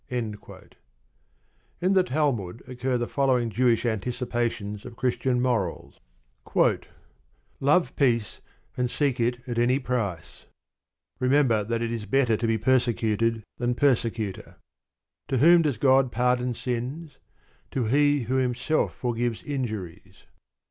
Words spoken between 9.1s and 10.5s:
it at any price.